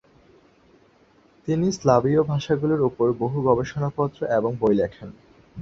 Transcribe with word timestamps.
তিনি 1.47 1.67
স্লাভীয় 1.71 2.21
ভাষাগুলির 2.23 2.81
উপর 2.81 3.07
বহু 3.19 3.37
গবেষণাপত্র 3.41 4.19
এবং 4.37 4.51
বই 4.59 4.75
লেখেন। 4.75 5.09